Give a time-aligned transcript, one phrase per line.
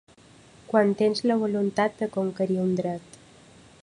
[0.71, 3.21] Quan tens la voluntat de conquerir un dret.